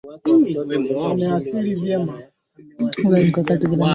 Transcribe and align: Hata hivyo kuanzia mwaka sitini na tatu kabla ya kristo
Hata 0.11 0.29
hivyo 0.31 0.65
kuanzia 0.65 1.29
mwaka 1.29 1.39
sitini 1.39 1.95
na 1.95 2.07
tatu 2.57 3.01
kabla 3.01 3.19
ya 3.19 3.31
kristo 3.31 3.69